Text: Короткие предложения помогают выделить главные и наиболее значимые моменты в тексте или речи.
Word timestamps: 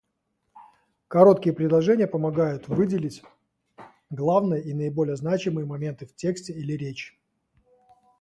Короткие 1.07 1.53
предложения 1.53 2.07
помогают 2.07 2.67
выделить 2.67 3.21
главные 4.09 4.63
и 4.63 4.73
наиболее 4.73 5.15
значимые 5.15 5.67
моменты 5.67 6.07
в 6.07 6.15
тексте 6.15 6.53
или 6.53 6.71
речи. 6.73 7.13